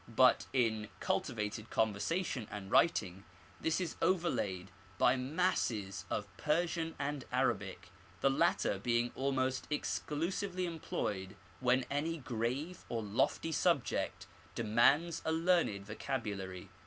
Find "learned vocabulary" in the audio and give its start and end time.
15.31-16.69